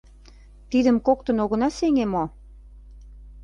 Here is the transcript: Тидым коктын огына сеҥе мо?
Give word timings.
Тидым 0.69 0.97
коктын 1.05 1.37
огына 1.43 1.69
сеҥе 1.77 2.05
мо? 2.13 2.23